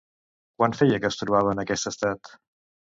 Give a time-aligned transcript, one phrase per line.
[0.61, 2.37] Quant feia que es trobava en aquest estat?